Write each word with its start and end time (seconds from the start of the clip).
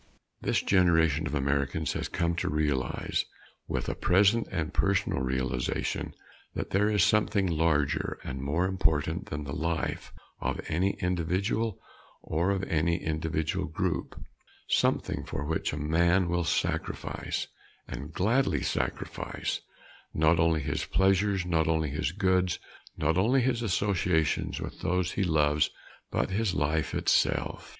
This 0.41 0.63
generation 0.63 1.27
of 1.27 1.35
Americans 1.35 1.93
has 1.93 2.09
come 2.09 2.33
to 2.37 2.49
realize, 2.49 3.25
with 3.67 3.87
a 3.87 3.93
present 3.93 4.47
and 4.49 4.73
personal 4.73 5.19
realization, 5.19 6.15
that 6.55 6.71
there 6.71 6.89
is 6.89 7.03
something 7.03 7.45
larger 7.45 8.17
and 8.23 8.41
more 8.41 8.65
important 8.65 9.27
than 9.27 9.43
the 9.43 9.53
life 9.53 10.11
of 10.39 10.59
any 10.67 10.93
individual 11.01 11.79
or 12.23 12.49
of 12.49 12.63
any 12.63 12.95
individual 12.97 13.67
group 13.67 14.19
something 14.67 15.23
for 15.23 15.45
which 15.45 15.71
a 15.71 15.77
man 15.77 16.29
will 16.29 16.45
sacrifice, 16.45 17.45
and 17.87 18.11
gladly 18.11 18.63
sacrifice, 18.63 19.61
not 20.15 20.39
only 20.39 20.61
his 20.61 20.83
pleasures, 20.83 21.45
not 21.45 21.67
only 21.67 21.91
his 21.91 22.11
goods, 22.11 22.57
not 22.97 23.19
only 23.19 23.39
his 23.41 23.61
associations 23.61 24.59
with 24.59 24.81
those 24.81 25.11
he 25.11 25.23
loves, 25.23 25.69
but 26.09 26.31
his 26.31 26.55
life 26.55 26.95
itself. 26.95 27.69